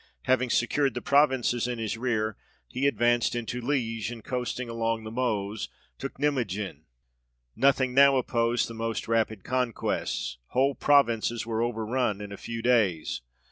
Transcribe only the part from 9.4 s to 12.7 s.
conquests; whole provinces were over run in a few